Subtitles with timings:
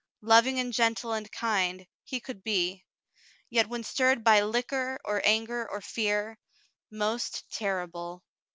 [0.23, 2.85] Loving and gentle and kind he could be,
[3.51, 6.39] yet when stirred by liquor, or anger, or fear,—
[6.89, 8.23] most terrible.